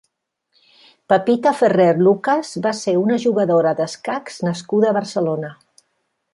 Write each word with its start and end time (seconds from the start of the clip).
Pepita 1.13 1.51
Ferrer 1.59 1.91
Lucas 2.07 2.55
va 2.65 2.73
ser 2.79 2.95
una 3.03 3.19
jugadora 3.27 3.77
d'escacs 3.81 4.43
nascuda 4.49 4.93
a 4.93 4.99
Barcelona. 5.01 5.57